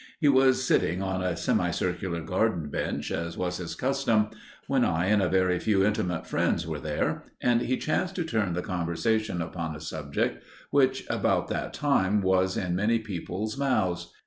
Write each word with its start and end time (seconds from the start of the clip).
He 0.19 0.29
was 0.29 0.63
sitting 0.65 1.03
on 1.03 1.21
a 1.21 1.37
semicircular 1.37 2.21
garden 2.21 2.69
bench, 2.71 3.11
as 3.11 3.37
was 3.37 3.57
his 3.57 3.75
custom, 3.75 4.31
when 4.65 4.83
I 4.83 5.05
and 5.05 5.21
a 5.21 5.29
very 5.29 5.59
few 5.59 5.85
intimate 5.85 6.25
friends 6.25 6.65
were 6.65 6.79
there, 6.79 7.25
and 7.39 7.61
he 7.61 7.77
chanced 7.77 8.15
to 8.15 8.23
turn 8.23 8.53
the 8.53 8.63
conversation 8.63 9.43
upon 9.43 9.75
a 9.75 9.79
subject 9.79 10.43
which 10.71 11.05
about 11.07 11.49
that 11.49 11.71
time 11.71 12.23
was 12.23 12.57
in 12.57 12.75
many 12.75 12.97
people's 12.97 13.59
mouths. 13.59 14.11